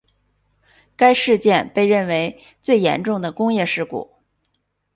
[0.97, 4.15] 该事件被认为最严重的工业事故。